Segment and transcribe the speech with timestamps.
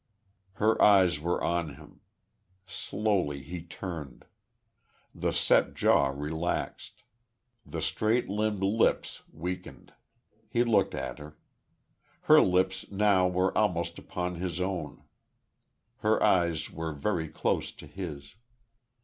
[0.53, 2.01] Her eyes were on him....
[2.65, 4.25] Slowly he turned....
[5.13, 7.03] The set jaw relaxed;
[7.67, 9.93] the straight limned lips weakened....
[10.49, 11.37] He looked at her.
[12.21, 15.03] Her lips now were almost upon his own;
[15.97, 18.33] her eyes were very close to his.